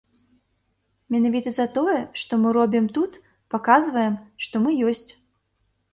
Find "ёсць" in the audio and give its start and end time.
4.95-5.07